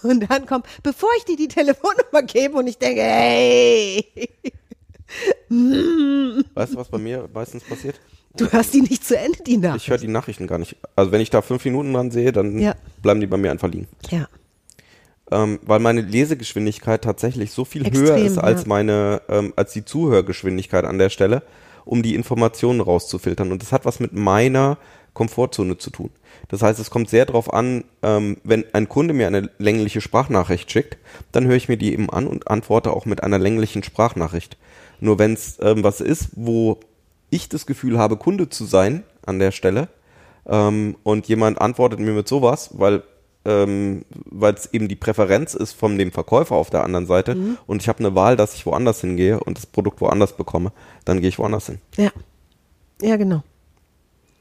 [0.03, 4.05] Und dann kommt, bevor ich dir die Telefonnummer gebe und ich denke, hey,
[6.55, 8.01] Weißt du, was bei mir meistens passiert?
[8.37, 9.77] du hörst die nicht zu Ende, die Nacht.
[9.77, 10.77] Ich höre die Nachrichten gar nicht.
[10.97, 12.75] Also wenn ich da fünf Minuten dran sehe, dann Ja.
[13.01, 13.87] bleiben die bei mir einfach liegen.
[14.11, 14.27] Ja,
[15.31, 18.69] Ähm, weil meine Lesegeschwindigkeit tatsächlich so viel Extrem, höher ist als ja.
[18.69, 21.43] meine, ähm, als die Zuhörgeschwindigkeit an der Stelle,
[21.85, 23.51] um die Informationen rauszufiltern.
[23.53, 24.79] Und das hat was mit meiner
[25.15, 26.11] Komfortzone zu tun.
[26.49, 30.71] Das heißt, es kommt sehr darauf an, ähm, wenn ein Kunde mir eine längliche Sprachnachricht
[30.71, 30.99] schickt,
[31.33, 34.57] dann höre ich mir die eben an und antworte auch mit einer länglichen Sprachnachricht.
[35.01, 36.81] Nur wenn es ähm, was ist, wo
[37.31, 39.89] ich das Gefühl habe, Kunde zu sein an der Stelle,
[40.47, 43.03] ähm, und jemand antwortet mir mit sowas, weil
[43.47, 47.83] ähm, weil es eben die Präferenz ist von dem Verkäufer auf der anderen Seite und
[47.83, 50.73] ich habe eine Wahl, dass ich woanders hingehe und das Produkt woanders bekomme,
[51.05, 51.79] dann gehe ich woanders hin.
[51.99, 52.11] ja,
[53.03, 53.43] ja, genau.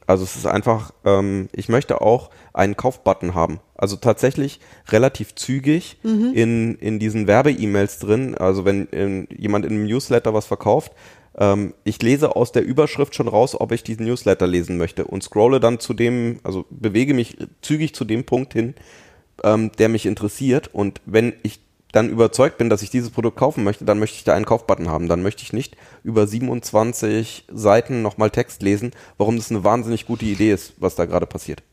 [0.07, 3.59] Also es ist einfach, ähm, ich möchte auch einen Kaufbutton haben.
[3.75, 5.97] Also tatsächlich relativ zügig
[6.33, 8.35] in, in diesen Werbe-E-Mails drin.
[8.35, 10.91] Also wenn ähm, jemand in einem Newsletter was verkauft,
[11.37, 15.23] ähm, ich lese aus der Überschrift schon raus, ob ich diesen Newsletter lesen möchte und
[15.23, 18.75] scrolle dann zu dem, also bewege mich zügig zu dem Punkt hin,
[19.43, 20.69] ähm, der mich interessiert.
[20.73, 21.59] Und wenn ich
[21.93, 24.89] dann überzeugt bin, dass ich dieses Produkt kaufen möchte, dann möchte ich da einen Kaufbutton
[24.89, 25.07] haben.
[25.07, 30.25] Dann möchte ich nicht über 27 Seiten nochmal Text lesen, warum das eine wahnsinnig gute
[30.25, 31.63] Idee ist, was da gerade passiert.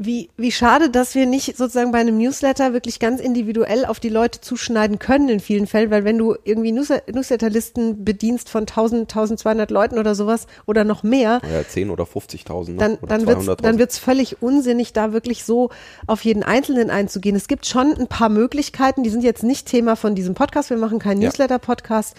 [0.00, 4.08] Wie, wie schade, dass wir nicht sozusagen bei einem Newsletter wirklich ganz individuell auf die
[4.10, 9.10] Leute zuschneiden können in vielen Fällen, weil wenn du irgendwie Newsle- Newsletterlisten bedienst von 1000,
[9.10, 12.76] 1200 Leuten oder sowas oder noch mehr, Ja, 10 oder 50.000 ne?
[12.76, 13.62] dann, dann wird's 200.000.
[13.62, 15.70] dann wird's völlig unsinnig, da wirklich so
[16.06, 17.34] auf jeden Einzelnen einzugehen.
[17.34, 20.70] Es gibt schon ein paar Möglichkeiten, die sind jetzt nicht Thema von diesem Podcast.
[20.70, 21.28] Wir machen keinen Ja.
[21.28, 22.14] Newsletter-Podcast.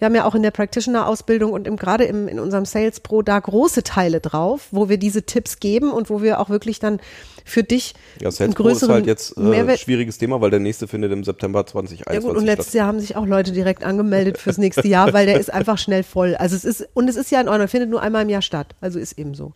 [0.00, 3.20] Wir haben ja auch in der Practitioner-Ausbildung und im, gerade im, in unserem Sales Pro
[3.20, 7.00] da große Teile drauf, wo wir diese Tipps geben und wo wir auch wirklich dann
[7.44, 9.78] für dich ja, einen Sales Pro ist größeren halt jetzt äh, Mehrwert.
[9.78, 12.72] schwieriges Thema, weil der nächste findet im September 2021 Ja gut, und letztes.
[12.72, 16.02] Jahr haben sich auch Leute direkt angemeldet fürs nächste Jahr, weil der ist einfach schnell
[16.02, 16.34] voll.
[16.34, 18.74] Also es ist, und es ist ja in Ordnung, findet nur einmal im Jahr statt.
[18.80, 19.52] Also ist eben so.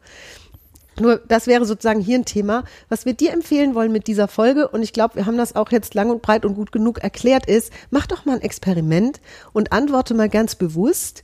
[1.00, 4.68] Nur das wäre sozusagen hier ein Thema, was wir dir empfehlen wollen mit dieser Folge.
[4.68, 7.46] Und ich glaube, wir haben das auch jetzt lang und breit und gut genug erklärt
[7.46, 7.72] ist.
[7.90, 9.20] Mach doch mal ein Experiment
[9.52, 11.22] und antworte mal ganz bewusst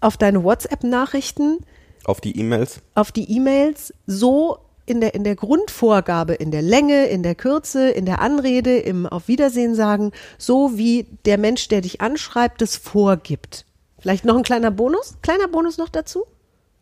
[0.00, 1.58] auf deine WhatsApp-Nachrichten,
[2.04, 2.80] Auf die E-Mails.
[2.94, 7.90] auf die E-Mails so in der, in der Grundvorgabe, in der Länge, in der Kürze,
[7.90, 12.76] in der Anrede, im Auf Wiedersehen sagen, so wie der Mensch, der dich anschreibt, es
[12.76, 13.66] vorgibt.
[13.98, 15.14] Vielleicht noch ein kleiner Bonus?
[15.22, 16.24] Kleiner Bonus noch dazu?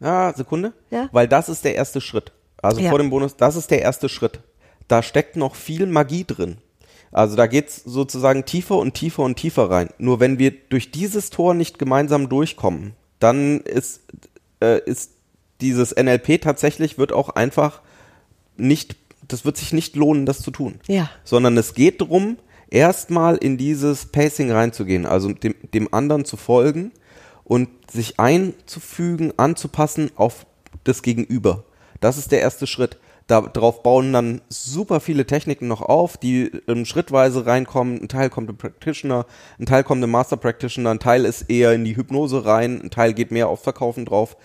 [0.00, 0.72] Ja, Sekunde.
[0.90, 1.08] Ja.
[1.12, 2.32] Weil das ist der erste Schritt.
[2.62, 2.90] Also Ja.
[2.90, 4.40] vor dem Bonus, das ist der erste Schritt.
[4.87, 6.58] Da steckt noch viel Magie drin.
[7.11, 9.88] Also da geht's sozusagen tiefer und tiefer und tiefer rein.
[9.98, 14.02] Nur wenn wir durch dieses Tor nicht gemeinsam durchkommen, dann ist,
[14.61, 15.12] äh, ist
[15.61, 17.80] dieses NLP tatsächlich wird auch einfach
[18.56, 20.80] nicht, das wird sich nicht lohnen, das zu tun.
[20.87, 21.11] Ja.
[21.24, 22.37] Sondern es geht darum,
[22.70, 26.92] erstmal in dieses Pacing reinzugehen, also dem, dem anderen zu folgen
[27.48, 30.46] und sich einzufügen, anzupassen auf
[30.84, 31.64] das Gegenüber.
[32.00, 32.98] Das ist der erste Schritt.
[33.26, 38.00] Darauf bauen dann super viele Techniken noch auf, die ähm, schrittweise reinkommen.
[38.00, 39.26] Ein Teil kommt im Practitioner,
[39.58, 42.90] ein Teil kommt im Master Practitioner, ein Teil ist eher in die Hypnose rein, ein
[42.90, 44.37] Teil geht mehr aufs Verkaufen drauf.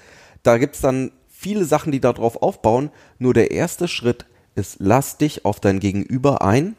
[0.41, 2.89] Da gibt's dann viele Sachen, die darauf aufbauen.
[3.19, 6.75] Nur der erste Schritt ist, lass dich auf dein Gegenüber ein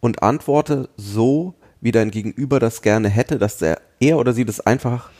[0.00, 4.60] und antworte so, wie dein Gegenüber das gerne hätte, dass er, er oder sie das
[4.60, 5.10] einfach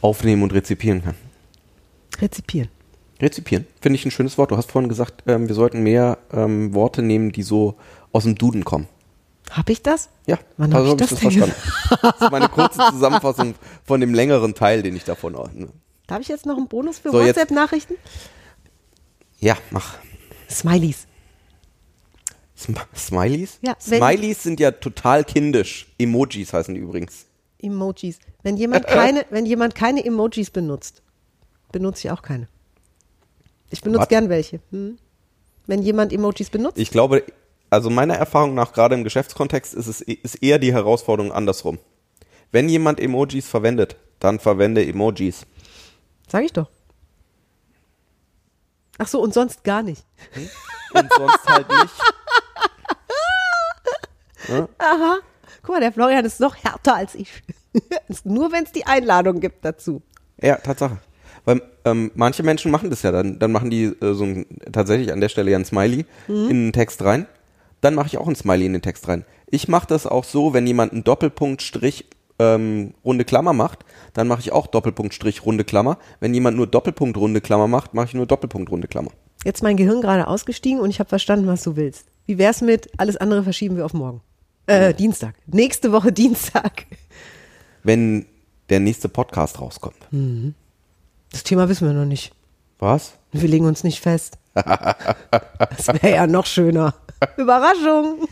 [0.00, 1.14] aufnehmen und rezipieren kann.
[2.20, 2.68] Rezipieren.
[3.20, 4.50] Rezipieren, finde ich ein schönes Wort.
[4.52, 7.76] Du hast vorhin gesagt, ähm, wir sollten mehr ähm, Worte nehmen, die so
[8.12, 8.86] aus dem Duden kommen.
[9.50, 10.10] Hab ich das?
[10.26, 11.52] Ja, Wann hab ich hab das denn
[12.02, 15.68] Das ist meine kurze Zusammenfassung von dem längeren Teil, den ich davon ordne.
[16.06, 17.94] Darf ich jetzt noch einen Bonus für So, WhatsApp-Nachrichten?
[19.40, 19.96] Ja, mach.
[20.50, 21.06] Smileys.
[22.56, 23.58] Sm Smileys?
[23.62, 25.86] Ja, Smileys sind ja total kindisch.
[25.98, 27.26] Emojis heißen die übrigens.
[27.60, 28.18] Emojis.
[28.42, 31.02] Wenn jemand keine, wenn jemand keine Emojis benutzt,
[31.72, 32.48] benutze ich auch keine.
[33.70, 34.08] Ich benutze Was?
[34.08, 34.60] gern welche.
[34.70, 34.98] Hm?
[35.66, 37.24] Wenn jemand Emojis benutzt, Ich glaube,
[37.70, 41.78] also meiner Erfahrung nach, gerade im Geschäftskontext, ist es ist eher die Herausforderung andersrum.
[42.50, 45.46] Wenn jemand Emojis verwendet, Dann verwende Emojis.
[46.26, 46.68] Sag ich doch.
[48.98, 50.04] Ach so, und sonst gar nicht.
[50.92, 51.94] Und sonst halt nicht.
[55.62, 57.42] Guck mal, der Florian ist noch härter als ich.
[58.24, 60.02] Nur wenn es die Einladung gibt dazu.
[60.40, 60.98] Ja, Tatsache.
[61.44, 65.12] Weil ähm, manche Menschen machen das ja, dann, dann machen die äh, so ein, tatsächlich
[65.12, 67.26] an der Stelle ja ein Smiley in den Text rein.
[67.80, 69.24] Dann mache ich auch ein Smiley in den Text rein.
[69.46, 72.04] Ich mache das auch so, wenn jemand einen Doppelpunkt, Strich,
[72.38, 75.98] ähm, runde Klammer macht, dann mache ich auch Doppelpunkt, Strich, runde Klammer.
[76.20, 79.10] Wenn jemand nur Doppelpunkt, runde Klammer macht, mache ich nur Doppelpunkt, runde Klammer.
[79.44, 82.08] Jetzt mein Gehirn gerade ausgestiegen und ich habe verstanden, was du willst.
[82.26, 84.20] Wie wär's mit, alles andere verschieben wir auf morgen?
[84.68, 85.34] Äh, Dienstag.
[85.46, 86.86] Nächste Woche Dienstag.
[87.82, 88.26] Wenn
[88.68, 89.96] der nächste Podcast rauskommt.
[91.32, 92.32] Das Thema wissen wir noch nicht.
[92.78, 93.14] Was?
[93.32, 94.38] Wir legen uns nicht fest.
[94.54, 96.94] Das wäre ja noch schöner.
[97.36, 98.26] Überraschung.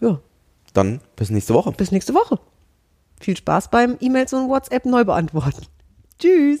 [0.00, 0.20] Ja,
[0.72, 1.72] Dann bis nächste Woche.
[1.72, 2.38] bis nächste Woche.
[3.20, 5.66] Viel Spaß beim E-Mails und WhatsApp neu beantworten.
[6.18, 6.60] Tschüss.